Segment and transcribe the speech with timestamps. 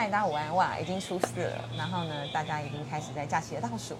[0.00, 0.56] 嗨，大家午安！
[0.56, 3.94] 哇，已经初四了，然后呢，大家已经开始在假期的倒数。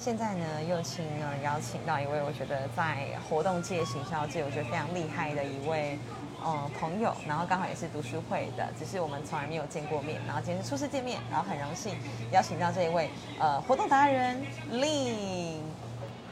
[0.00, 5.96] 现在呢，又请呢邀请到一位我觉得在活动界、行销界，我觉得非常厉害的一位
[6.42, 11.96] 呃朋友，然后刚好也是读书会的，只是我们从来没有见过面，然后今天是初次见面，然后很荣幸
[12.32, 13.08] 邀请到这一位
[13.38, 14.42] 呃活动达人
[14.72, 15.62] 令。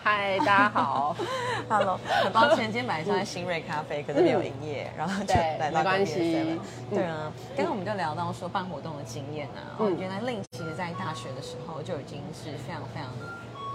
[0.05, 1.15] 嗨，大家好，
[1.71, 6.59] Hello，很抱歉，今天本来是在新瑞咖啡，可是没有营业，然后就来到没关系。
[6.91, 13.13] 对啊，刚刚我们就聊到说办活动的经验啊，哦，原来令其实在大学的时候就已经是非常非常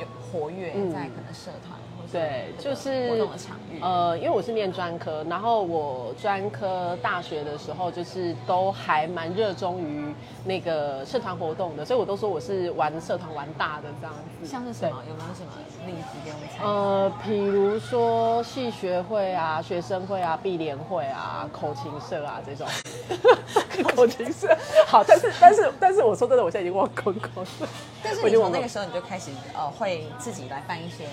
[0.02, 1.80] 有活跃在可能社团。
[2.12, 3.80] 对，就是活动的场域。
[3.82, 10.14] 呃，因为我是念专科，然后我专科大学的时候就是都还蛮热衷于
[10.46, 14.48] 那个社团活动的，所以我都说我是玩社团玩大的这样子。
[14.48, 15.04] 像是什么？
[15.10, 15.52] 有没有什么
[15.86, 16.64] 例子给我们猜？
[16.64, 22.66] 呃，比如说系学会啊、学生会啊、毕联会啊、口琴社啊这种。
[23.96, 24.48] 口琴社
[24.88, 27.68] 好，但是但是但是我说真的，我现在已经忘光光了。
[28.02, 31.06] 但是你从那个时候你就开始呃会自己来办一些。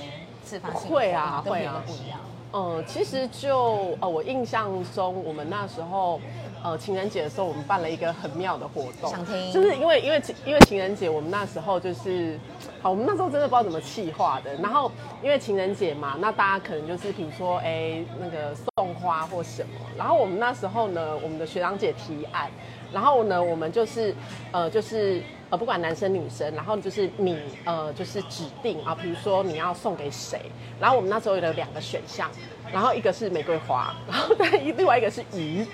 [0.72, 2.20] 会啊，会啊，不一样。
[2.52, 6.20] 呃，其实就呃，我印象中，我们那时候
[6.64, 9.10] 呃情人节的时候，我们办了一个很妙的活动。
[9.10, 9.52] 想听？
[9.52, 12.40] 就是因为因为因为情人节，我们那时候就是
[12.80, 14.52] 好，我们那时候真的不知道怎么气划的。
[14.56, 14.90] 然后
[15.22, 19.68] 因为情人节嘛，那大家可能就是比如说哎那个送花或什么。
[19.96, 22.50] 然后我们那时候呢，我们的学长姐提案，
[22.90, 24.14] 然后呢，我们就是
[24.50, 25.22] 呃就是。
[25.50, 30.40] 呃，不管男生女生，然后就是你呃，就是指定啊，比如说你要送给谁，
[30.80, 32.30] 然后我们那时候有两个选项，
[32.72, 35.64] 然后一个是玫瑰花，然后但另外一个是鱼，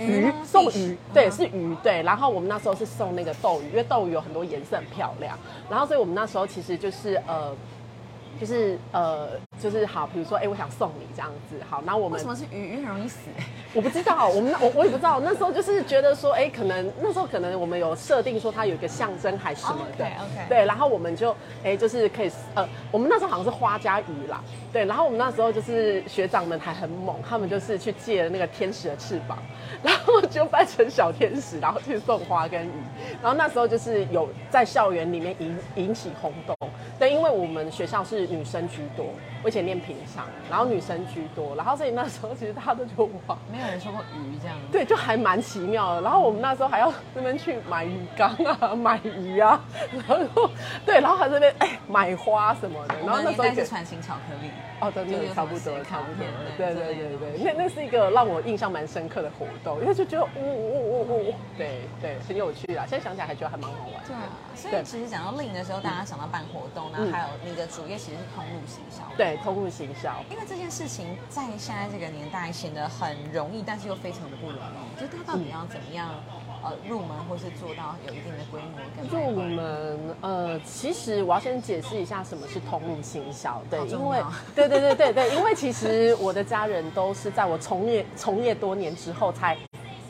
[0.00, 7.54] 鱼送鱼，对，是鱼，对，然后我们那时候是送那个斗鱼，因为斗鱼有很多颜色很漂亮，然后所以我们那时候其实就是呃。
[8.40, 12.70] 就是呃，就是好，比如说，哎，我想送你这样子，好，那我们为什么是鱼？
[12.70, 13.28] 鱼很容易死，
[13.74, 20.06] 我不知道，我们我我也不知道，那时候就是觉得说，哎，可能那时候可能我们有设定说它有一个象征还是什么的
[20.48, 29.38] 对，然后我们就哎，就是可以呃，我们那时候好像是花加鱼啦，对，然后我们那时候就是学长们还很猛，他们就是去借了那个天使的翅膀，
[29.82, 32.72] 然后就扮成小天使，然后去送花跟鱼，
[33.22, 36.56] 然后那时候就是有在校园里面引引起轰动。
[36.98, 39.06] 对，因为我们学校是女生居多，
[39.50, 44.56] 我以前念平商，然后女生居多，然后所以那时候其实大家都觉得哇， 没有人说过鱼这样。
[44.70, 46.02] 对，就还蛮奇妙的。
[46.02, 48.30] 然后我们那时候还要那边去买鱼缸
[48.60, 49.60] 啊，买鱼啊，
[50.08, 50.48] 然后
[50.86, 52.94] 对，然后还这边哎买花什么的。
[53.00, 54.52] 然后那时候是传情巧克力。
[54.80, 56.24] 哦，对对，差不多，差不多。
[56.56, 62.86] 对对对对，那那是一个让我印象蛮深刻的活动，因为就觉得，呜呜呜呜，对对，很有趣啊。
[62.88, 64.02] 现在想起来还觉得还蛮好玩。
[64.06, 69.02] 对啊，所以其实讲到令的时候，大家想到办活动，那还有你的主业其实是通路行销。
[69.18, 70.14] 对，通路行销。
[70.30, 75.00] 因为这件事情在现在这个年代显得很容易，但是又非常的不容易。
[75.00, 76.10] 就是它到底要怎么样？
[76.62, 79.32] 呃，入门或是做到有一定的规模。
[79.32, 84.22] 入门，呃，其实我要先解释一下什么是通路行销，对，因为，
[84.54, 89.56] 对对对对对，因为其实我的家人都是在我从业从业多年之后才。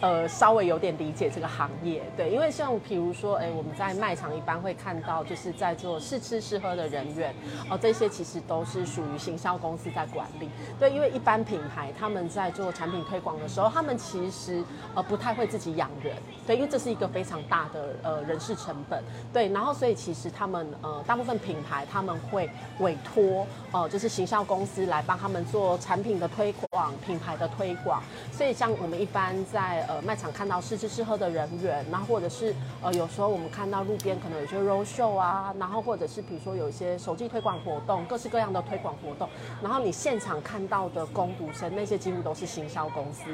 [0.01, 7.35] 呃，稍微有点理解这个行业，对，因为像比如说，哎，我们在卖场一般会看到，就是在做试吃试喝的人员，
[7.69, 16.17] 哦，这些其实都是属于行销公司在管理，对，因为一般品牌他们在做产品推广的时候，他们其实呃不太会自己养人，
[16.47, 28.03] 对，因为这是一个非常大的呃人事成本，对，然后所以其实他们呃大部分品牌他们会委托呃就是行销公司来帮他们做产品的推广、品牌的推广，
[28.33, 39.29] 所以像我们一般在呃，卖场看到试吃试喝的人员，然后或者是呃，有时候我们看到路边可能有些 road show 啊，然后或者是比如说有一些手机推广活动，各式各样的推广活动，
[39.61, 43.25] 然后你现场看到的攻读生，那些几乎都是行销公司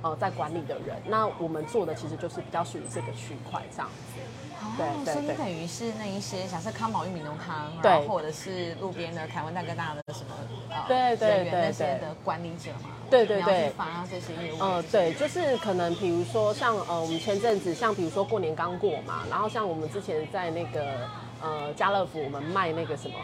[0.00, 0.96] 呃在管理的人。
[1.06, 4.45] 那我们做的其实就是比较属于这个区块这样子。
[4.62, 10.34] 哦，所以等于是那一些假设康宝玉米浓汤，然后或者是路边的台湾大哥大的什么
[10.70, 12.90] 呃对对对那些的管理者嘛。
[13.08, 14.58] 对对对，发这些业务。
[14.58, 21.08] 呃，对，就是可能比如说像呃，我们前阵子像比如说过年刚过嘛，然后像我们之前在那个
[21.40, 23.14] 呃家乐福，我们卖那个什么，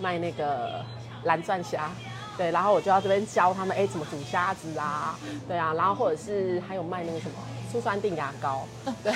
[0.00, 0.84] 卖那个
[1.22, 1.90] 蓝钻虾，
[2.36, 5.18] 对，然后我就要这边教他们哎怎么煮虾子啊，
[5.48, 7.34] 对啊，然后或者是还有卖那个什么
[7.74, 8.62] 醋酸定牙膏，
[9.02, 9.12] 对，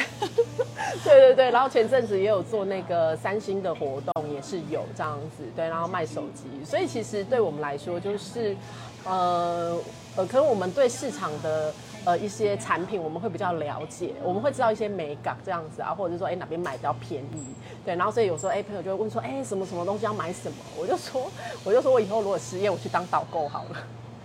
[1.04, 8.56] 对对对，然后前阵子也有做那个三星的活动，也是有这样子，对，然后卖手机，所以其实对我们来说就是。
[9.04, 9.78] 呃
[10.16, 11.72] 呃，可能我们对市场的
[12.04, 17.46] 呃一些产品，我们会比较了解，我们会知道一些美感这样子啊，或者是说哎哪边买比较便宜，
[17.86, 21.30] 对，然后所以有时候哎朋友就会问说哎什么什么东西要买什么，我就说
[21.64, 23.76] 我就说我以后如果失业，我去当导购好了。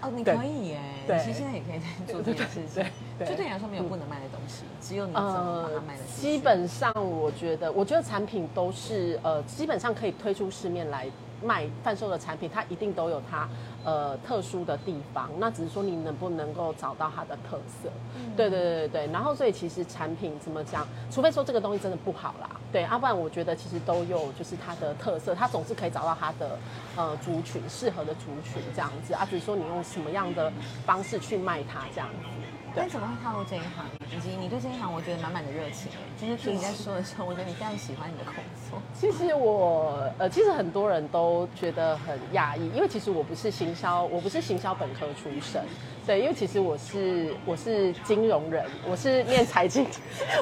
[0.03, 0.79] 哦，你可以耶，
[1.23, 1.79] 其实现在也可以
[2.11, 2.83] 做这件事情。
[3.19, 6.03] 就对你来说没有不能卖的东西，只有你怎么把它卖的。
[6.19, 11.07] 基本上我觉得，我觉得产品都是呃，基本上可以推出市面来。
[11.43, 13.49] 卖贩售的产品，它一定都有它
[13.83, 17.89] 呃特殊的地方，那只是说你能不能够找到它的特色。
[18.37, 19.07] 对对对对对。
[19.11, 26.57] 然后所以其实产品怎么讲，除非说这个东西真的不好啦，对，阿不然我觉得其实都有就是它的特色，它总是可以找到它的
[26.95, 30.51] 呃族群适合的族群这样子啊，比如说你用什么样的
[30.83, 32.52] 方式去卖它这样子。
[32.81, 33.85] 你怎么会踏入这一行？
[34.15, 35.91] 以及你对这一行，我觉得满满的热情。
[36.19, 38.33] 就是听你在说的时候，我觉得你非常喜欢你的工
[38.69, 38.81] 作。
[38.93, 45.61] 其实我呃，其实很多人都觉得很讶异，因为其实我不是行销，我不是行销本科出身。
[46.05, 49.87] 对，因为其实我是我是金融人，我是念财经，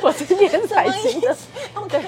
[0.02, 1.36] 我是念财经的。
[1.88, 2.02] 对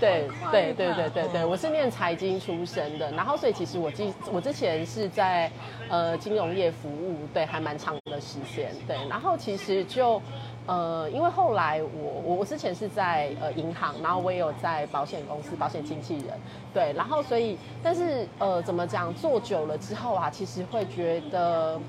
[0.00, 3.10] 对对对对对对，我是念财经出身的。
[3.12, 5.50] 然后所以其实我之我之前是在
[5.90, 8.74] 呃金融业服务，对，还蛮长的时间。
[8.88, 10.20] 对，然后其实就
[10.66, 16.38] 呃，因为后来我我我之前是在呃银行，然后我也有在保险公司，保险经纪人。
[16.72, 21.80] 对，然后所以但是呃，怎么讲，做久了之后啊，其实会觉得。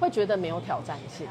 [0.00, 1.26] 会觉得没有挑战性，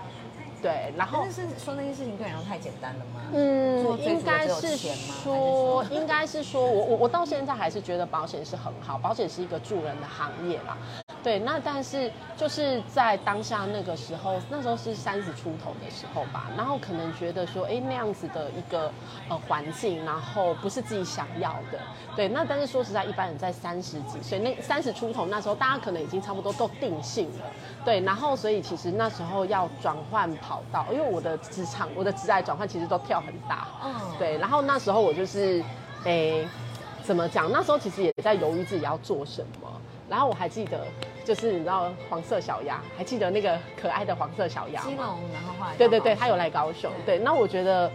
[0.61, 3.21] 对，然后是说那些事情对你来说太简单了吗？
[3.31, 10.77] 嗯，应该是说，应该是说我我我到现在还是觉得保险是很好，保险是一个助人的行业啦。
[11.23, 18.91] 对，那但是就是在当下那个时候，那时候是三十出头的时候吧，然后可能觉得说，哎，那样子的一个
[19.27, 21.79] 呃环境，然后不是自己想要的。
[22.15, 27.45] 对，那但是说实在，一般人在三十几岁，那三十出头那时候，大家可能已经差不多都定性了。
[27.83, 33.67] 对，然后所以其实那时候要转换跑道，因为我的职场，我的职业转换其实都跳很大。
[33.83, 33.93] 嗯。
[34.17, 35.61] 对，然后那时候我就是，
[36.05, 36.47] 哎，
[37.03, 37.51] 怎么讲？
[37.51, 39.81] 那时候其实也在犹豫自己要做什么。
[40.09, 40.85] 然后我还记得，
[41.25, 45.17] 就是你知道黄色小鸭，还记得那个可爱的黄色小鸭吗？
[45.33, 46.91] 然后后来对对对，他有来高雄。
[47.05, 47.91] 对，那我觉得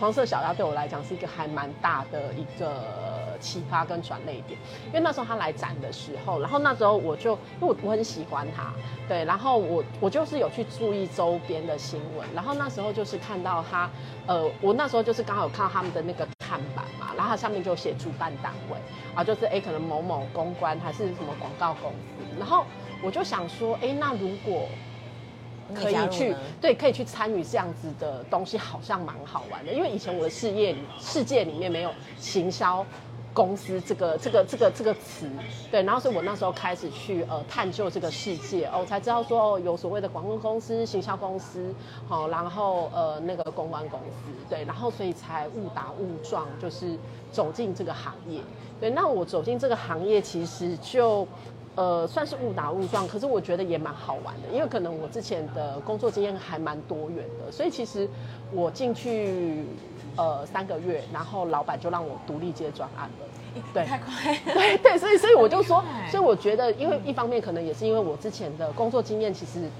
[0.00, 8.72] 黄色小鸭对我来讲是一个还蛮大的一个启发跟转泪点，因为那时候他来展的时候，然后那时候我就因为我我很喜欢他，
[9.06, 13.90] 对，然后我我就是有去注意周边的新闻，然后那时候就是看到他，
[14.26, 16.84] 呃，我那时候就是刚好有看到他们的那个看板
[17.30, 18.76] 嘛，然后上面就写主办单位。
[19.14, 22.64] 啊，就是哎，可能某某公关还是什么广告公司，然后
[23.02, 24.68] 我就想说，哎，那如果
[25.74, 29.72] 可以去，对，可以去参与这样子的东西，好像蛮好玩的。
[29.72, 32.84] 因为以前我的事业里世界里面没有行销
[33.32, 35.28] 公司这个这个这个这个词，
[35.70, 41.72] 对，然后所以我那时候开始去呃探究这个世界，哦，才知道说哦有所谓的广告公司、行销公司，
[42.08, 46.96] 好，然后呃那个公关公司，对，然后所以才误打误撞，就是
[47.30, 48.40] 走进这个行业。
[48.80, 51.28] 对，那我走进这个行业，其实就，
[51.74, 58.08] 呃，算是误打误撞，可是我觉得也蛮好玩的，因为可能我之前的工作经验还蛮多元的，所以其实
[58.52, 59.66] 我进去，
[60.16, 69.70] 呃，三个月，然后老板就让我独立接专案了， 对，太快，对对，所以所以我就说，所以我觉得，因为一方面可能也是因为我之前的工作经验其实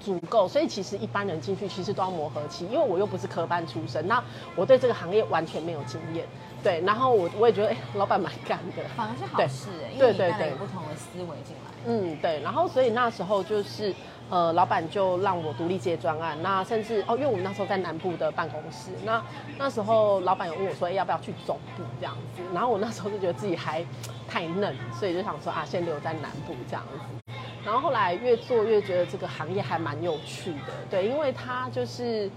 [0.00, 4.22] 足够，所以其实一般人进去其实都要磨合期，因为我又不是科班出身，那
[4.56, 6.24] 我对这个行业完全没有经验。
[6.62, 11.72] 对，然后我我也觉得，哎，老板蛮干的，反而是好事哎，因为带来不同的思维进来。
[11.86, 13.92] 嗯，对，然后所以那时候就是，
[14.32, 19.22] 呃，老板就让我独立接专案，那甚至哦，因为我们那时候在南部的办公室，那
[19.58, 22.40] 那时候老板有问我说，要不要去总部这样子？
[22.54, 23.84] 然后我那时候就觉得自己还
[24.26, 27.34] 太嫩，所以就想说啊，先留在南部这样子。
[27.62, 32.30] 然后后来越做越觉得这个行业还蛮有趣的，对，因为它就是。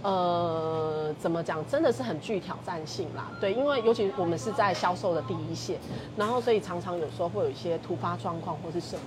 [0.00, 3.32] 呃，怎么讲，真的是很具挑战性啦。
[3.40, 5.76] 对，因为尤其我们是在销售的第一线，
[6.16, 9.02] 然后所以常常有时候会有一些突发状况或是什么，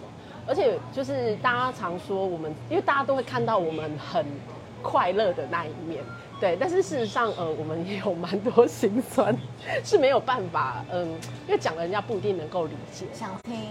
[0.51, 4.25] 而且就是大家常说我们，因为大家都会看到我们很
[4.81, 6.03] 快乐的那一面，
[6.41, 9.33] 对，但是事实上，呃，我们也有蛮多心酸，
[9.81, 11.07] 是没有办法，嗯，
[11.47, 13.05] 因为讲了人家不一定能够理解。
[13.13, 13.61] 想听。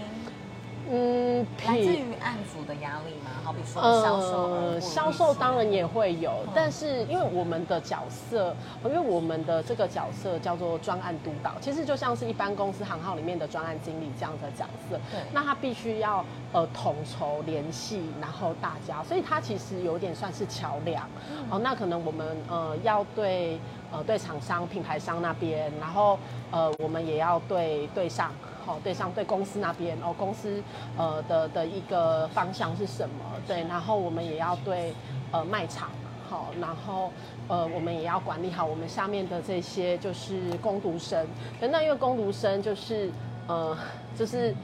[0.93, 3.31] 嗯，来自于案组的压力吗？
[3.45, 14.99] 好比说销售，呃，销售当然也会有，但是因为我们的角色，因为我们的这个角色叫做专案督导，其实就像是一般公司行号里面的专案经理这样的角色。
[15.09, 21.07] 对，那他必须要呃统筹联系，然后大家，所以他其实有点算是桥梁。
[21.49, 23.57] 哦，那可能我们呃要对
[23.93, 26.19] 呃对厂商、品牌商那边，然后
[26.51, 28.29] 呃我们也要对对上。
[28.65, 30.61] 好，对上对公司那边哦，公司
[30.97, 33.25] 呃的的一个方向是什么？
[33.47, 34.93] 对，然后我们也要对
[35.31, 35.89] 呃卖场
[36.29, 37.11] 好，然后
[37.47, 41.25] 呃我们也要管理好我们下面的这些就是攻读生。
[41.59, 43.09] 那因为攻读生就是
[43.47, 43.77] 呃
[44.17, 44.55] 就是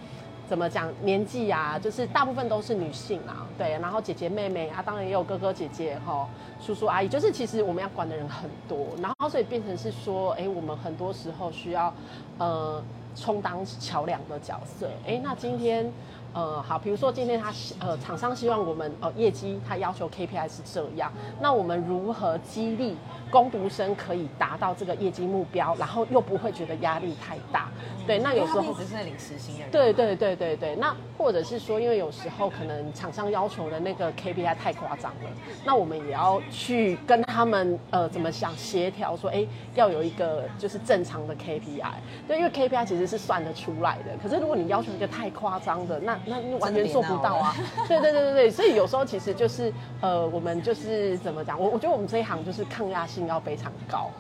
[0.47, 6.25] 怎么讲年纪啊，就是大部分都是女性啊，对，然后姐姐妹妹啊，当然也有哥哥姐姐哈，
[6.61, 11.93] 叔叔阿姨，就是其实我们要管的人很多，然后所以变成是说，哎，我们很多时候需要
[12.37, 12.81] 呃
[13.19, 15.91] 充当桥梁的角色，哎，那今天。
[16.37, 22.95] 呃，好，比如说今天他呃厂商希望我们呃业绩，他要求 KPI 是这样，那我们如何激励
[23.31, 27.69] 攻读生可以达到这个业绩目标，然后又不会觉得压力太大？
[28.05, 29.71] 对，那有时候只是领时薪的人。
[29.71, 35.29] 对对对对对，那或者是说，因为有时候可能厂商要求的那个 KPI 太夸张了，
[35.65, 41.81] 那我们也要去跟他们呃怎么想协调，说哎要有一个就是正常的 KPI。
[42.27, 47.55] 对，因为 KPI 其实是算得出来的，可是如果你要求一个太夸张的，那那你完全做不到啊！
[47.87, 51.59] 对对对对对，所以有时候其实就是呃，我们就是怎么讲？
[51.59, 54.11] 我我觉得我们这一行就是抗压性要非常高。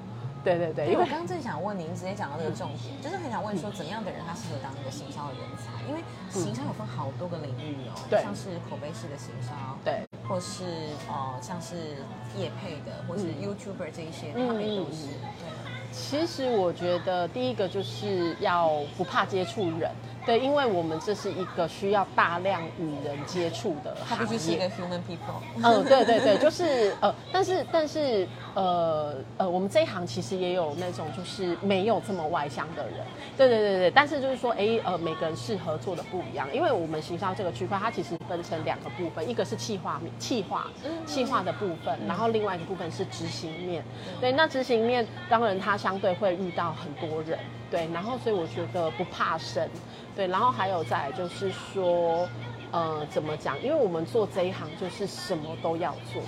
[0.43, 5.83] 对对对，因为我刚刚正想问您，直接讲到这个重点，就是很想问说，怎样的人他适合当一个行销的人才？
[5.89, 5.99] 因为
[6.31, 9.51] 行销有分好多个领域哦，像是口碑式的行销，
[9.83, 11.99] 对，或是呃像是
[12.39, 15.19] 业配的，或是 YouTuber 这一些，他们都是。
[15.19, 15.51] 对，
[15.97, 19.89] 其实我觉得第一个就是要不怕接触人。
[20.25, 24.25] 对，因为我们这是一个需要大量与人接触的行业。
[24.25, 25.39] 它必须是一个 human people。
[25.63, 32.97] 嗯，对对对，就是呃，但是但是呃呃，我们这一行其实也有那种就是没有这么外向的人。
[33.37, 36.45] 对对对对，但是就是说，哎呃，每个人适合做的不一样。
[36.53, 40.67] 因为我们行销这个区块，它其实分成两个部分，一个是企划面，企划
[41.05, 43.81] 企划的部分，然后另外一个部分是执行面。
[44.19, 47.39] 对，那执行面当然它相对会遇到很多人。
[47.71, 49.65] 对，然后所以我觉得不怕生，
[50.13, 52.27] 对，然后还有再就是说，
[52.71, 53.57] 呃，怎么讲？
[53.63, 56.21] 因为我们做这一行就是什么都要做，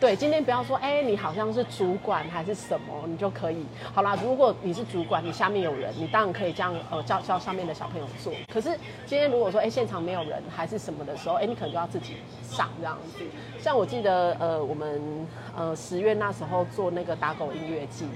[0.00, 8.32] 对，今天不要说，哎，你好像是主管还是什么，你就可以，好啦，如果你是主管，你下面有人，你当然可以这样，呃，教教上面的小朋友做。
[8.50, 8.70] 可是
[9.04, 13.22] 今天如果说，哎，现场没有人还是什么的时候，哎，你可能就要自己上这样子。
[13.58, 18.06] 像我记得，呃，我们呃十月那时候做那个打狗音乐季。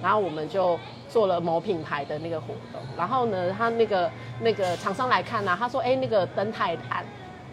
[0.00, 0.76] 然后我们就
[1.08, 7.04] 做了某品牌的那个活动，然后呢，他那个那个厂商来看呢，他说，哎，那个灯太暗，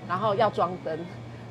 [0.08, 0.98] 然后要装灯，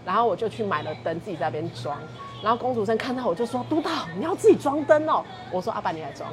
[0.04, 1.96] 然后我就去买了灯，自己在那边装。
[2.42, 5.24] 然后公主生看到我就说，督导，你要自己装灯哦。
[5.50, 6.30] 我说，阿爸你来装。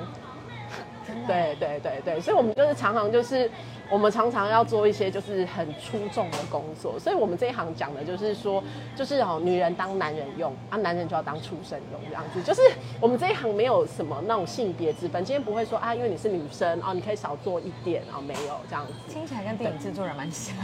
[1.27, 3.49] 对对对对，所以我们就是常常就是。
[3.87, 8.63] 我们常常要做一些就是很出众的工作，所以我们这一行讲的就是说，
[8.95, 12.41] 就是哦，女人当男人用，啊，男人就要当畜生用这样子。
[12.41, 12.63] 就是
[12.99, 18.93] 我们这一行没有什么那种性别之分，今天不会说啊，因为你是女生哦，你可以少做一点哦，没有这样子。
[19.07, 20.55] 听起来跟电影制作人蛮像。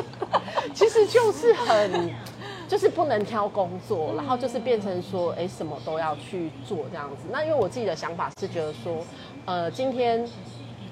[0.76, 2.14] 其实就是很，
[2.70, 7.24] 就是不能挑工作，然后就是变成说，哎，什么都要去做这样子。
[7.32, 9.04] 那因为我自己的想法是觉得说，
[9.44, 10.24] 呃，今天。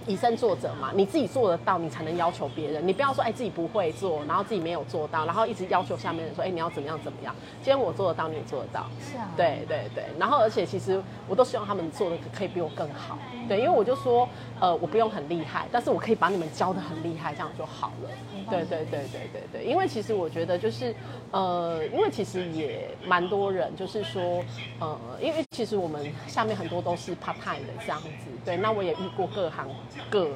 [0.09, 2.85] 以身作则嘛，你自己做得到，你才能要求别人。
[2.85, 7.33] 你不要说，哎，自己不会做，然后自己没有做到，然后一直要求下面人说，哎，你要怎么样怎么样。
[7.63, 8.87] 今天我做得到，你也做得到。
[8.99, 9.29] 是啊。
[9.37, 13.19] 对对对，然后而且其实我都希望他们做的可以比我更好。
[13.47, 18.11] 对，因为我就说，呃，我不用很厉害，但是我可以把你们教的很厉害，这样就好了。
[18.51, 20.95] 对对对对对对，因为其实我觉得就是，
[21.33, 24.43] 呃，因为其实也蛮多人就是说，
[24.81, 28.09] 呃，因为其实我们下面很多都是 part time 的这样子。
[28.47, 29.69] 对，那我也遇过各行。
[30.11, 30.29] 各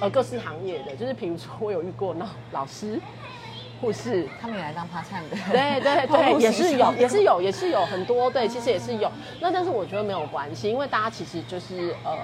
[0.00, 3.00] 呃各式行业的，就是比如说我有遇过那老师、
[3.80, 5.36] 护士，他们也来当 part time 的。
[5.52, 8.30] 对对对， 也是有，也是有，也是有很多。
[8.30, 9.10] 对，其实也是有。
[9.40, 12.16] 那但是我觉得没有关系，因为大家其实就是呃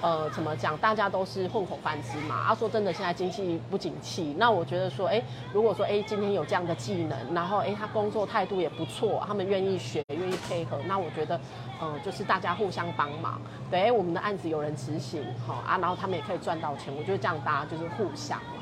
[0.00, 2.34] 呃怎么讲，大家都是混口饭吃嘛。
[2.34, 5.22] 啊，说真的，现在经济不景气，那我觉得说，哎，
[5.52, 11.40] 如果说哎今天有这样的技能，然后哎他工作态度也不错，他们愿意学，愿意配合，那我觉得。
[11.80, 18.57] 嗯，就是大家互相帮忙，对，我们的案子有人执行，好啊，然后他们也可以赚到钱，我觉得这样大家就是互相嘛，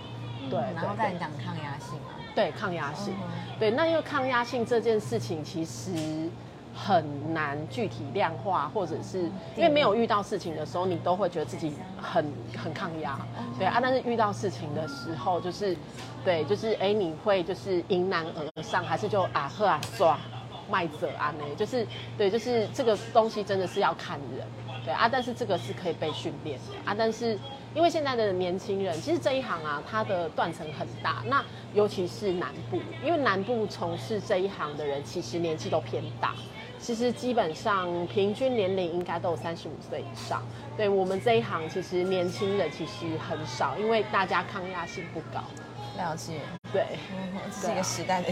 [0.50, 0.59] 对。
[0.75, 3.15] 然后再讲抗压性啊，对，抗压性，
[3.59, 6.29] 对，那因为抗压性这件事情其实
[6.75, 9.23] 很难具体量化，或者是
[9.57, 12.25] 因为没有遇到事情的时候，你都会觉得自己很
[12.62, 13.19] 很抗压，
[13.59, 15.76] 对啊，但是遇到事情的时候，就是
[16.25, 20.19] 对，就是哎，你会就是迎难而上，还是就啊喝啊抓。
[20.69, 21.87] 卖者啊，呢，就是
[22.19, 24.45] 对，就是这个东西真的是要看人，
[24.85, 27.38] 对啊，但是这个是可以被训练的啊，但是
[27.75, 31.45] 因为现在的年轻人，其实这一行啊，它的断层很大，那
[31.75, 36.35] 尤其是南部，因为南部从事这一行的人，其实年纪都偏大，
[36.79, 40.43] 其实基本上平均年龄应该都有三十五岁以上，
[40.77, 45.43] 对我们这一行，其实年轻人其实很少，因为大家抗压性不高。
[45.99, 46.41] 了解，
[46.76, 46.99] 对，
[47.61, 48.28] 这是一个时代的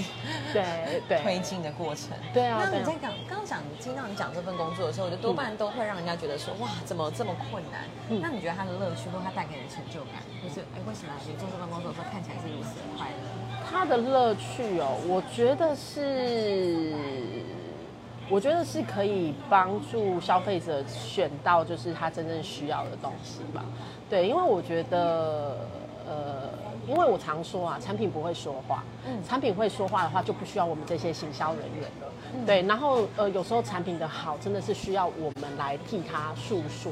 [0.52, 2.10] 对 对推进的过程。
[2.34, 2.60] 对啊。
[2.60, 7.88] 那你在讲刚刚讲听到你讲这份工作的时候，我觉得多半都会让人家觉得说哇，怎么这么困难？
[8.20, 13.64] 那你觉得它的乐趣或它带给你的成就感，就是哎，为什么你做这份工作的时候看起来是如此的快乐？
[13.70, 16.92] 它的乐趣哦，我觉得是。
[18.30, 23.62] 我觉得是可以帮助消费者选到就是他真正需要的东西吧。
[24.08, 25.58] 对，因为我觉得，
[26.08, 26.48] 呃，
[26.88, 32.12] 因为我常说啊，产品不会说话，嗯，产品会说话的话，就不需要我们这些行销人员了。
[32.44, 36.90] 对，然后呃，有时候产品的好真的是需要我们来替他诉说。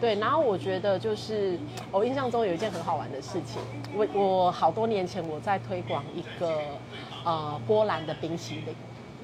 [0.00, 1.58] 对，然后我觉得就是
[1.90, 3.60] 我印象中有一件很好玩的事情，
[3.94, 6.60] 我我好多年前我在推广一个
[7.24, 8.74] 呃波兰的冰淇淋。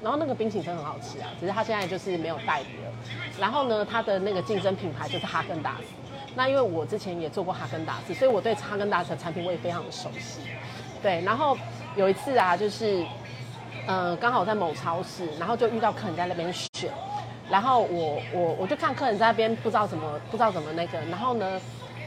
[0.03, 2.91] 然后那个冰淇淋真的很好吃啊，只是它现在就是没有代理了。
[3.39, 5.85] 然后呢，它的那个竞争品牌就是哈根达斯。
[6.35, 10.41] 那因为我之前也做过哈根达斯，所以我对哈根达斯的产品我也非常的熟悉。
[11.01, 11.57] 对，然后
[11.95, 13.05] 有一次啊，就是
[13.87, 16.91] 嗯刚好在某超市，然后就遇到客人在那边选，
[17.49, 21.61] 然后我我我就看客人在那边不知道怎么不知道怎么那个，然后呢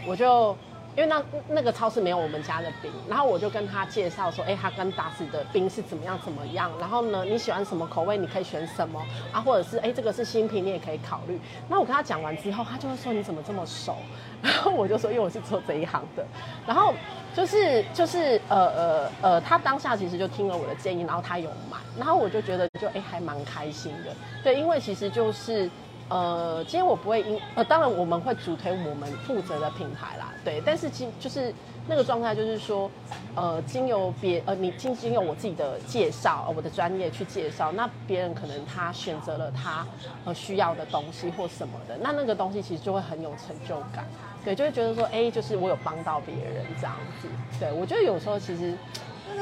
[0.06, 0.56] 我就。
[0.98, 9.00] 因为那那个超市没有我们家的冰，然后我就跟他介绍说，哎，哈根达斯的冰是怎么样怎么样，然后呢，你喜欢什么口味，你可以选什么
[9.30, 11.40] 啊，或者是哎，这个是新品，你也可以考虑。
[11.68, 13.94] 那我跟他讲完之后，他就会说你怎么这么熟？
[14.42, 16.26] 然后我就说，因为我是做这一行的。
[16.66, 16.92] 然后
[17.32, 24.10] 就是就是呃呃呃，他当下其实就听了我的建议，然后他有买，然后我就觉得就哎还蛮开心的。
[24.42, 25.70] 对，因为其实就是。
[26.08, 30.62] 呃，今天我不会因呃，当然我们会主推我们负责的品牌啦，对。
[30.64, 31.52] 但是今就是
[31.86, 32.90] 那个状态，就是说，
[33.34, 39.86] 呃，经由别呃，你经经由我自己的介绍，呃我的专业去介绍，那别人可能他选择了他
[40.24, 44.06] 呃需要的东西或什么的，那那个东西其实就会很有成就感，
[44.44, 47.28] 对，就会觉得说，哎，就是我有帮到别人这样子，
[47.60, 48.74] 对我觉得有时候其实。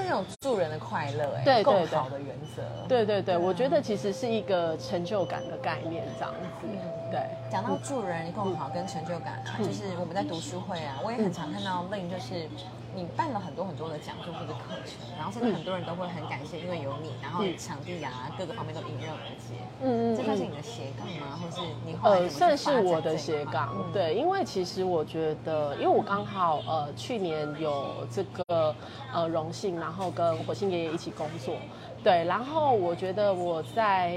[0.05, 2.63] 那种助人的快乐，哎，更好的原则。
[2.89, 6.67] 对对对，我觉得其实是一个成就感的概念，这样子。
[7.11, 12.49] 对，讲到助人共好跟成就感，就是我们在读书会啊，我也很常看到 Lin，就是。
[12.97, 19.55] 你办了很多很多的讲座或者课程，然后甚至很多人都会很感谢，因为有你，然后场地啊各个方面都迎刃而解。
[19.83, 21.39] 嗯嗯，这算是你的斜杠吗？
[21.39, 23.77] 或是你呃，算是我的斜杠。
[23.93, 28.75] 对，因为其实我觉得，因为我刚好呃去年有这个
[29.13, 31.55] 呃荣幸，然后跟火星爷爷一起工作。
[32.03, 34.13] 对，然后我觉得我在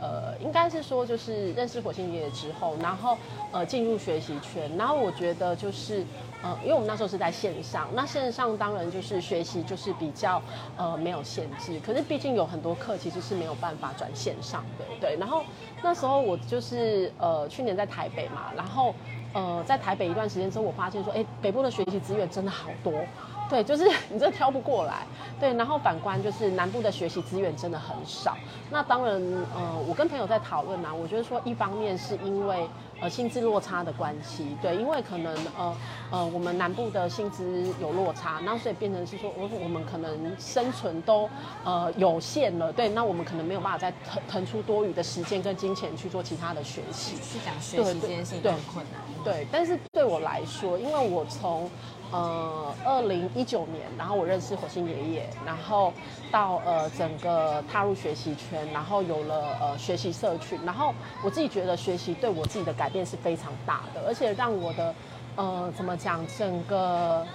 [0.00, 3.16] 呃，应该是说就是认识火星爷爷之后，然后
[3.52, 6.02] 呃进入学习圈，然后我觉得就是
[6.46, 10.40] 呃，因为我们那时候是在线上，那线上当然就是学习就是比较
[10.76, 15.16] 呃没有限制，可是毕竟有很多课其实是没有办法转线上的，对。
[15.18, 15.44] 然后
[15.80, 18.94] 那时候我就是呃去年在台北嘛，然后
[19.32, 23.08] 呃在台北一段时间之后，我发现说，哎，北部的学习资源真的好多。
[23.48, 25.06] 对，就是 你这挑不过来。
[25.38, 28.36] 对，然后反观就是南部的学习资源真的很少。
[28.70, 29.20] 那当然，
[29.54, 32.66] 呃，我跟朋友在讨论啊，我觉得说一方面是因为
[33.00, 35.76] 呃薪资落差的关系，对，因为可能呃
[36.10, 41.28] 呃我们南部的薪资有落差，那所以变成是说我我们可能生存都
[41.64, 47.14] 呃有限了，对，那我们可能没有办法再腾腾出多余的时间跟金钱去做其他的学习。
[47.16, 49.02] 是讲学习这件事情很困难。
[49.22, 51.68] 对，但是对我来说，因为我从
[52.12, 55.92] 呃，二零一九年，然后我认识火星爷爷，然后
[56.30, 64.94] 到呃整个踏入学习圈，然后有了呃学习社群，然后我自己觉得学习对我自己的改变是非常大的，而且让我的
[65.34, 67.26] 呃怎么讲，整个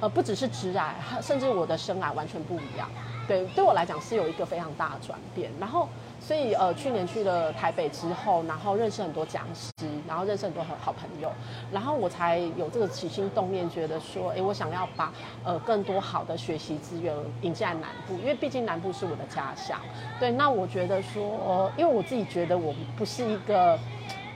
[0.00, 2.88] 呃不只是直癌，甚至我的生癌完全不一样。
[3.26, 5.88] 对，对我来讲是有一个非常大的转变，然后。
[6.24, 9.72] 所以呃，去年去了台北之后，然后认识很多讲师，
[10.06, 11.30] 然后认识很多很好朋友，
[11.72, 19.78] 然后我才有这个起心动念，觉得说，哎，我想要把呃更多好的学习资源引进来南部，因为毕竟南部是我的家乡。
[20.20, 23.76] 对，那我觉得说，呃因为我自己觉得我不是一个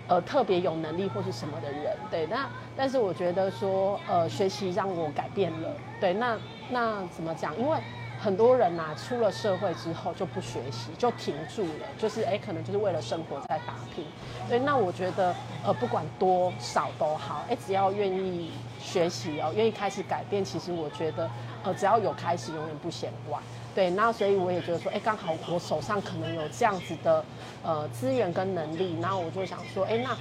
[0.08, 5.70] 呃特别有能力或是什么的人，对，那但是我觉得说，呃，学习让我改变了，
[6.00, 6.36] 对，那
[6.68, 7.56] 那怎么讲？
[7.56, 7.78] 因为
[8.18, 14.04] 很多人呐，出了社会之后就不学习，就停住了，就是哎，可能就是为了生活在打拼。
[14.48, 18.50] 对，那我觉得，呃，不管多少都好，哎，只要愿意
[18.80, 21.30] 学习哦，愿意开始改变，其实我觉得，
[21.62, 23.40] 呃，只要有开始，永远不嫌晚。
[23.74, 27.24] 对，那所以我也觉得说，哎，刚好我手上可能有这样子的
[27.62, 30.16] 呃资源跟能力，然后我就想说，哎，那，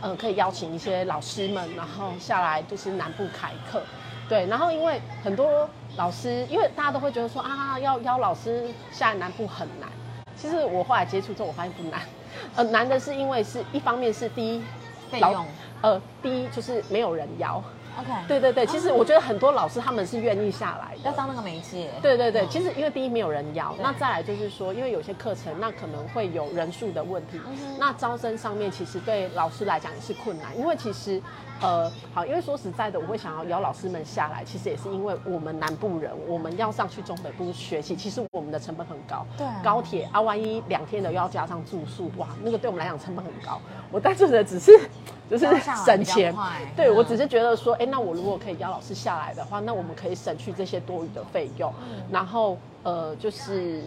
[0.00, 3.80] 呃，可以邀请一些老师们，然后下来就是南部开课。
[4.28, 5.68] 对，然后因为很多。
[5.96, 9.88] 老师，因为大家都会觉得说啊，要邀老师下南部很难。
[10.36, 12.00] 其实我后来接触之后，我发现不难。
[12.56, 14.62] 呃，难的是因为是一方面是第一
[15.10, 15.44] 费用，
[15.82, 17.62] 呃，第一就是没有人邀。
[17.98, 21.90] OK，对对对，其实我觉得很多老师他们是愿意下来的，要当那个媒介。
[22.00, 27.38] 对对对，其实因为第一没有人邀，那再来就是说，因为有些课程那可能会有人数的问题，
[27.78, 31.20] 那招生上面其实对老师来讲也是困难，因为其实
[31.60, 43.60] 呃好，因为说实在的，我会想要邀老师们下来，其实也是因为我们南部人，我们要上去中北部学习，其实我们的成本很高，对高铁啊，万一两天的又要加上住宿，哇，那个对我们来讲成本很高。
[43.90, 44.72] 我单纯的只是
[45.28, 45.46] 就是
[45.84, 47.06] 省钱快，对我嗯。
[47.06, 51.72] 只是觉得说，哎、那我如果可以邀老师下来的话，那我们可以省去这些多余的费用，
[52.10, 53.82] 然后呃，就是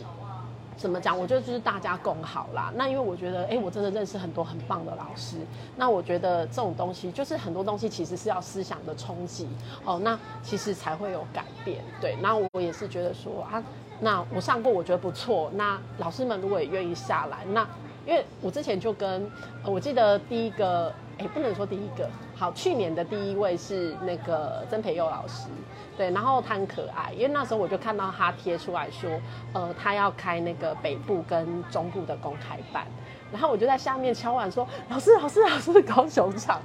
[0.78, 1.18] 怎么讲？
[1.18, 2.72] 我觉得就是大家共好啦。
[2.76, 5.38] 那因为我觉得，哎、我真的认识很多很棒的老师。
[5.76, 9.48] 那我觉得这种东西，就是很多东西其实是要思想的冲击
[9.86, 11.84] 哦，那其实才会有改变。
[12.02, 13.64] 对，那我也是觉得说啊，
[14.00, 15.52] 那我上过，我觉得不错。
[15.56, 17.68] 那老师们如果也愿意下来，那
[18.06, 19.26] 因为我之前就跟，
[19.66, 25.48] 我记得第一个，哎、不能说第一个，好，去年的第一位是那个曾培佑老师，
[25.96, 29.10] 对，然后他很可爱，因为那时候我就看到他贴出来说，
[29.54, 32.86] 呃，他要开那个北部跟中部的公开班。
[33.32, 36.62] 然后我就在下面敲碗说：“老师，老师，老师，高雄场。”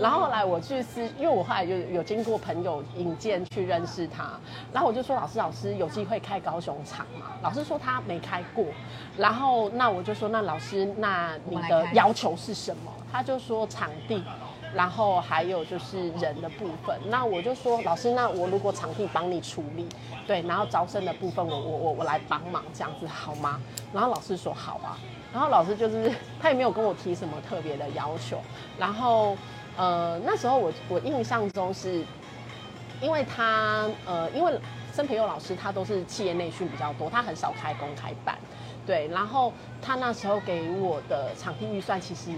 [0.00, 4.30] 然后后来我去私，因为我后来就有经过朋友引荐去认识他，
[4.72, 8.64] 然后我就说：“老师，老师有机会开高雄场吗？”老师说他没开过，
[9.18, 14.22] 然后那我就说：“那老师，那你的要求是什么？”他就说场地。
[14.74, 19.88] 然后还有就是人的部分，那我就说老师，那我如果场地帮你处理，
[20.26, 23.60] 对，然后招生的部分我我我我来帮忙，这样子好吗？
[23.92, 24.98] 然后老师说好啊，
[25.32, 28.40] 然后老师就是他也没有跟我提什么特别的要求，
[28.78, 29.36] 然后
[29.76, 32.04] 呃那时候我我印象中是，
[33.00, 34.52] 因为他呃因为
[34.92, 38.34] 曾培佑老师他都是企业内训比较多，他很少开公开班，
[38.86, 42.30] 对，然后他那时候给我的场地预算其实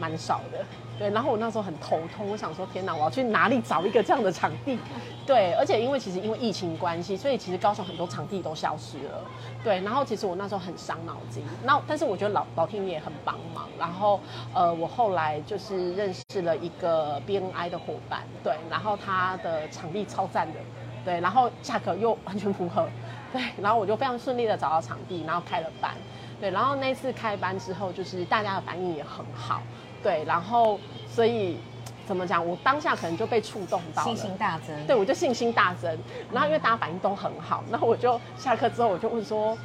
[0.00, 0.64] 蛮少的，
[0.98, 4.78] 对，然后我那时候很头痛，我想说天哪，我要去哪里找一个这样的场地？
[5.26, 9.22] 对，而且因为其实因为疫情关系，所以其实高雄很多场地都消失了，
[9.62, 14.18] 对，然后其实我那时候很伤脑筋，那但是我觉得老老天爷很帮忙，然后
[14.54, 20.58] 呃，我后来就是认识了一个 BNI 的伙伴，对，然后他的场地超赞的，
[21.04, 22.88] 对，然后价格又完全符合，
[23.32, 25.92] 对，然后我就非常顺利的找到场地，然后开了班。
[26.40, 29.60] 对，然后那次开班之后，就是大家的反应也很好，
[30.02, 31.58] 对，然后所以
[32.06, 34.86] 怎么讲，我当下可能就被触动到了，信心大增。
[34.86, 35.96] 对，我就信心大增。
[36.32, 39.56] 然后因为大家反应都很好，然后我就下课之后我就问说，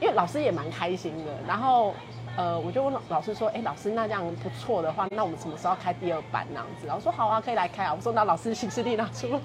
[0.00, 1.94] 因为老师也蛮开心的，然后
[2.36, 6.86] 呃我就问老老师说，哎，老师那这样不错的话，那我们什么时候开第二班那样子？
[6.86, 7.94] 然后说好啊，可以来开啊。
[7.94, 9.40] 我说那老师行事历拿出来。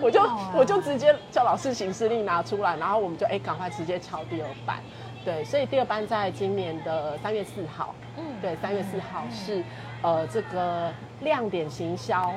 [0.00, 4.78] 我就啊我就直接叫老师行事历拿出来，然后我们就哎赶快直接敲第二班，
[5.26, 8.24] 对，所以第二班在今年的三月四号，嗯。
[8.40, 9.60] 对，三月四号是
[10.00, 12.32] 呃这个亮点行销，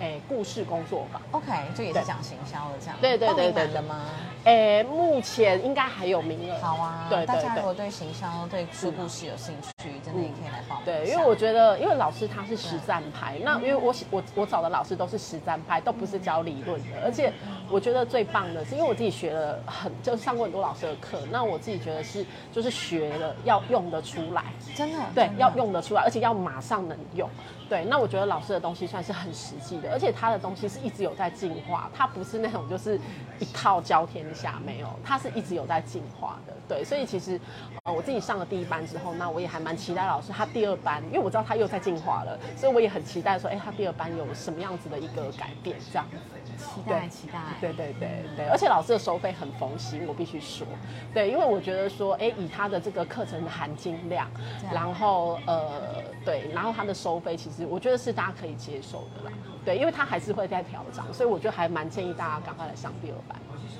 [0.00, 1.20] 哎故事工作坊。
[1.32, 2.96] OK，就也是讲行销的这样。
[3.00, 4.04] 对对对对对满了吗？
[4.44, 6.58] 诶，目前应该还有名额。
[6.60, 10.84] 好啊，对大家如果对行销、对说故事有兴趣，真的也可以来报名。
[10.84, 17.32] 对，因为我觉得，因为老师他是实战派，那因为我我我找的老师都是实战派，都不是教理论的，而且
[17.70, 24.44] 我觉得最棒的是，因为我自己学了很，就上过很多老师的课，那我自己觉得是就是学了要用得出来，
[24.76, 27.28] 真的对要用得出来，而且要马上能用。
[27.68, 32.96] 对，那我觉得老师的东西算是很实际的，而且他的东西是一直有在进化，他不是那种就是
[33.40, 36.52] 一套教天下没有，他是一直有在进化的。
[36.68, 37.40] 对，所以其实
[37.84, 46.16] 呃我自己上了第一班之后，那我也还蛮期待老师他第二班，因为我知道他又在进化了，所以我也很期待说，哎，他第二班有什么样子的一个改变这样子。
[46.56, 47.38] 期待期待。
[47.60, 50.66] 对对对对，而且老师的收费很佛心，我必须说，
[51.14, 54.30] 对，因为我觉得说，哎，以他的这个课程的含金量，
[54.72, 59.32] 然后呃，对，然后他的收费，其实我觉得是大家可以接受的啦，
[59.64, 63.38] 对，因为他还是会在调整，所以我觉得还蛮建议大家赶快来上第二班，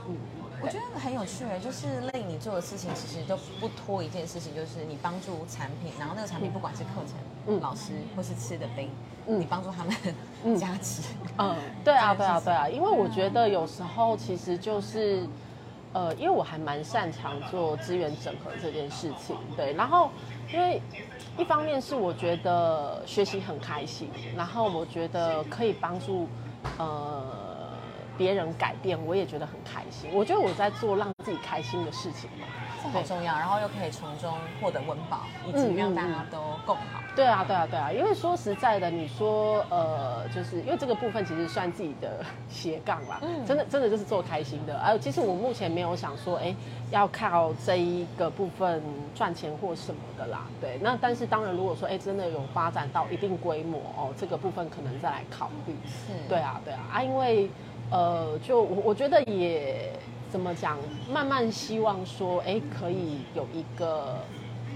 [0.08, 0.16] 嗯，
[0.62, 7.14] 我觉得很有趣哎，就是类你做的事情，其实都不脱一件事情，就是你帮助产品，然后那个产品不管是课程、
[7.49, 8.90] 嗯老师或是吃的冰，
[9.27, 9.95] 嗯你帮助他们
[10.45, 11.03] 嗯 加持。
[11.38, 15.27] 嗯，对啊， 对啊，对啊，因为我觉得有时候其实就是，
[15.92, 20.11] 呃，因为我还蛮擅长做资源整合这件事情，对，然后
[20.53, 20.81] 因为
[21.38, 26.27] 一方面是我觉得学习很开心，然后我觉得可以帮助，
[26.79, 27.45] 呃。
[28.16, 30.11] 别人改变，我也觉得很开心。
[30.12, 32.46] 我觉得我在做让自己开心的事情嘛，
[32.83, 33.35] 这好重要。
[33.35, 37.02] 然后又可以从中获得温饱，以及让大家都共好。
[37.14, 44.79] 对啊，对啊，对啊，因为说实在的，你说呃，就是因为这个部分其实算自己的斜杠啦，嗯真的真的就是做开心的。
[44.79, 46.55] 而其实我目前没有想说，哎，
[46.90, 48.83] 要靠这一个部分
[49.14, 50.42] 赚钱或什么的啦。
[50.61, 55.74] 对，那但是当然，如果说哎真的有发展到一定规模哦，这个部分可能再来考虑。
[55.87, 57.48] 是，对啊，对啊，啊，因为
[57.90, 59.92] 呃，就我我觉得也
[60.31, 60.79] 怎么讲，
[61.12, 64.16] 慢慢希望说，哎，可以有一个。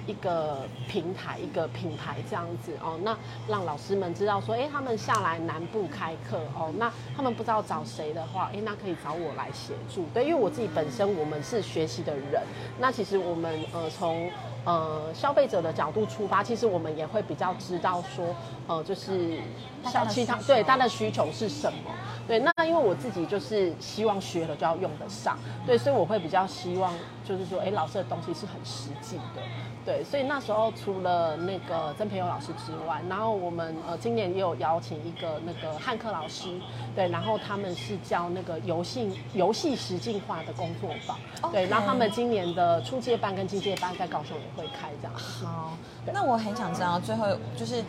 [0.07, 10.05] 一个平台，一个品牌这样子哦，那让老师们知道说，哎，他们下来南部开课哦，那他们不知道找谁的话，哎，那可以找我来协助。
[10.13, 12.43] 对，因为我自己本身我们是学习的人，
[12.81, 14.29] 那其实我们呃从
[14.65, 18.25] 呃消费者的角度出发，其实我们也会比较知道说，
[18.67, 19.39] 呃，就是
[19.85, 21.91] 像其他对他的需求是什么。
[22.29, 26.93] 对，那因为我自己就是希望学了就要用得上，对，所以我会比较希望
[27.25, 29.43] 就是说，哎，老师的东西是很实际的。
[29.83, 36.51] 对，所以那时候除了那个曾培友老师之外，然后我们呃今年也有邀请一个那个汉克老师，
[36.95, 41.19] 对，然后他们是教那个游戏游戏实境化的工作坊，
[41.51, 45.15] 对，然后他们今年的初阶班跟进阶班在高雄也会开这样。
[45.15, 45.73] 好，
[46.13, 47.85] 那我很想知道最后就是。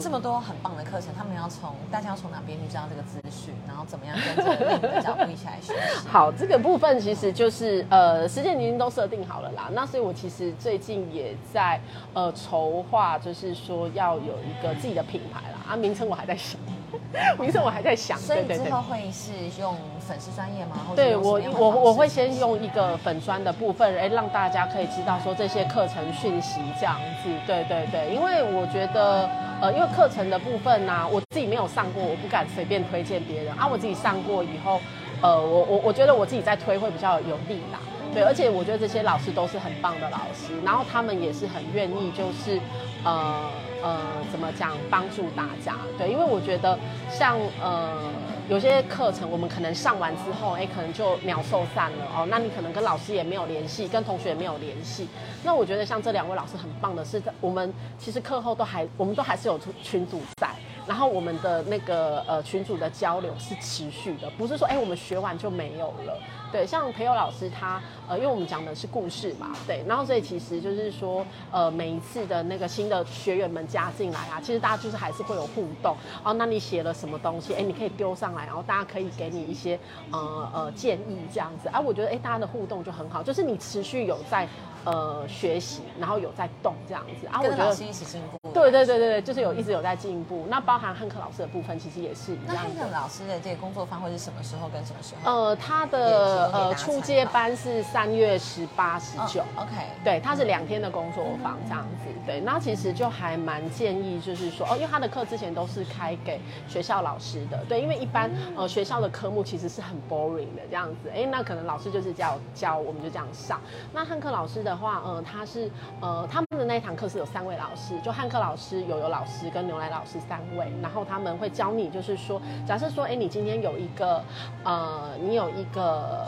[0.00, 6.06] 这么多很棒的课程，他们要从大家要从哪边去知道这个资讯，然后怎么样跟着你的脚步一起来学习？
[6.06, 9.68] 好，这个部分其实就是呃，时间已经都设定好了啦。
[9.72, 11.80] 那所以我其实最近也在
[12.14, 15.58] 呃筹划，就是说要有一个自己的品牌啦。
[15.70, 16.60] 啊，名称我还在想，
[17.38, 18.18] 名称我还在想。
[18.18, 20.76] 所以之后会是用粉丝专业吗？
[20.96, 27.30] 对我我我会先用一个粉专的部分，哎，让大家可以知道说这些课程讯息这样子。
[27.46, 29.28] 对对对，因为我觉得。
[29.60, 33.68] 呃，因为课程的部分呢，我自己没有上过，我不敢随便推荐别人啊。
[33.70, 34.80] 我自己上过以后，
[35.20, 37.78] 呃，我我我觉得我自己在推会比较有力啦。
[38.14, 42.58] 对，而且我觉得这些老师都是很棒的老师，然后他们也是很愿意，就是
[43.04, 43.50] 呃
[43.82, 43.98] 呃，
[44.30, 45.76] 怎么讲，帮助大家。
[45.98, 46.78] 对，因为我觉得
[47.10, 48.10] 像呃。
[48.48, 52.26] 有些课程我们可能上完之后，哎，可能就秒售散了哦。
[52.28, 55.06] 那你可能跟老师也没有联系，跟同学也没有联系。
[55.44, 60.50] 那我觉得像这两位老师很棒的是，我们其实课后都还，我们都还是有群组在。
[60.90, 66.18] 然后我们的那个呃群组的交流是持续的，不是说哎我们学完就没有了。
[66.50, 75.96] 对，像培友老师他呃，因为我们讲的是故事嘛，对，然后所以其实就是说呃每一次的那个新的学员们加进来啊，其实大家就是还是会有互动。
[76.24, 77.54] 哦，那你写了什么东西？
[77.54, 79.78] 哎，你可以丢上来，然后大家可以给你一些
[80.10, 81.68] 呃呃建议这样子。
[81.68, 84.48] 啊，我觉得哎大家的互动就很好，就是你持续有在。
[84.84, 88.50] 呃，学习，然后有在动这样子啊，我觉得一起进步。
[88.52, 90.46] 对对对对对，就是有一直有在进步。
[90.48, 92.44] 那包含汉克老师的部分，其实也是一样。
[92.46, 95.30] 那汉克老师的这个工作坊会是什么时候跟什么时候？
[95.30, 99.42] 呃，他的呃初阶班是三月十八、十九。
[99.56, 99.74] OK。
[100.02, 102.10] 对，他是两天的工作坊这样子。
[102.26, 107.58] 对，那其实就还蛮建议，就是说哦，因为他的课之前都是开给学校老师的。
[107.68, 111.10] 对，因为一般呃学校的科目其实是很 boring 的这样子。
[111.14, 113.60] 哎，那可能老师就是教教，我们就这样上。
[113.92, 114.69] 那汉克老师的。
[114.70, 115.68] 的话，呃，他是
[116.00, 124.22] 呃，他们的那一堂课是有三位老师，就汉克老师、友友老师跟牛奶老师三位，然后他们会教你，就是说，假设说，哎，你今天有一个，
[124.62, 126.24] 呃，你有一个，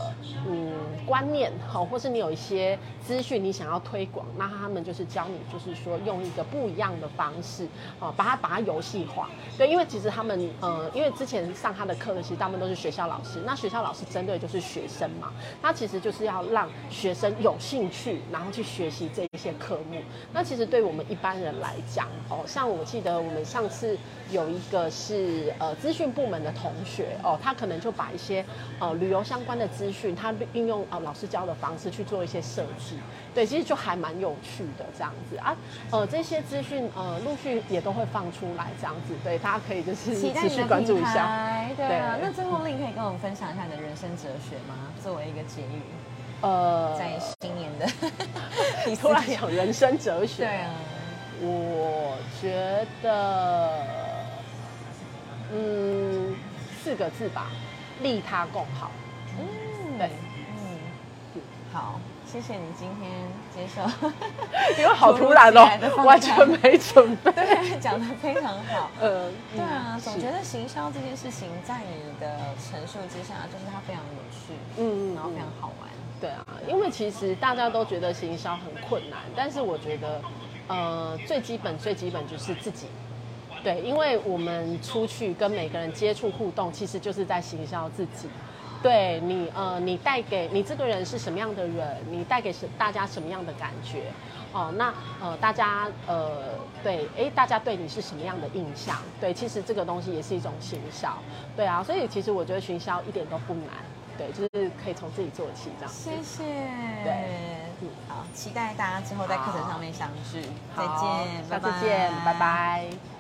[0.49, 0.73] 嗯，
[1.07, 7.69] 观念，好，或是你有一些资讯你想要推广，那他们就是教你，就是说用一个不一样的方式，
[8.01, 18.21] 哦，把它把它游戏化，对，因为其实他们，呃，因为之前上他的课的其实大部分都是学校老师，那学校老师针对就是学生嘛，他其实就是要让学生有兴趣。
[18.33, 20.01] 然后去学习这一些科目，
[20.33, 23.97] 那其实对我们一般人来讲，哦，像我记得我们上次
[24.31, 28.45] 有一个是呃资讯部门的同学，哦，他可能就把一些
[28.79, 32.99] 呃旅游相关的资讯，他运用呃老师教的方式去做一些设计，
[33.35, 35.37] 对，其实就还蛮有趣的这样子。
[35.37, 35.55] 啊，
[35.91, 44.89] 呃，这些资讯呃陆续也都会放出来这样子，对，大家可以就是持续关注一下，对啊，那最后令可以跟我们分享一下你的人生哲学吗？
[45.03, 45.83] 作为一个结语。
[46.43, 47.87] 呃，在新年的，
[48.87, 50.71] 你突然讲人生哲学，对啊，
[51.41, 53.87] 我觉得，
[55.53, 56.35] 嗯，
[56.83, 57.47] 四个字吧，
[58.01, 58.91] 利他共好。
[59.39, 60.11] 嗯，对，
[60.57, 61.41] 嗯，
[61.73, 63.09] 好，谢谢你今天
[63.55, 63.83] 接受，
[64.83, 68.91] 因为好突然哦，完全没准备， 对，讲的非常好。
[69.01, 75.89] 呃，对啊，总觉得行销这件事情，在你的陈述之下，就是它非常有趣，嗯，然后非常好玩。
[76.23, 80.21] 对啊，因为其实大家都觉得行销很困难，但是我觉得，
[80.69, 82.87] 呃，最基本最基本就是自己，
[83.65, 88.29] 对，因为我们出去跟每个人接触互动，其实就是在行销自己。
[88.81, 94.05] 对你呃，你带给你这个人是什么样的人，你带给是大家什么样的感觉？
[94.53, 96.55] 哦，那呃，大家呃，
[96.85, 98.97] 对，哎，大家对你是什么样的印象？
[99.21, 101.17] 对，其实这个东西也是一种行销，
[101.57, 103.67] 对啊，所以其实我觉得行销一点都不难，
[104.19, 105.93] 对，就是可以从自己做起这样。
[105.93, 106.45] 谢谢。
[107.05, 107.71] 对，
[108.09, 110.43] 好，期待大家之后在课程上面相聚。
[110.77, 113.12] 再见，下次见，拜拜。